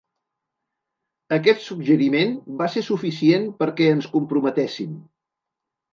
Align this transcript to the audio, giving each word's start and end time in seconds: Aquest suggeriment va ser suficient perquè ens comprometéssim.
Aquest 1.35 1.61
suggeriment 1.65 2.33
va 2.63 2.69
ser 2.77 2.85
suficient 2.89 3.47
perquè 3.61 3.91
ens 3.97 4.09
comprometéssim. 4.15 5.01